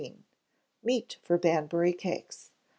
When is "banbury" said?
1.37-1.93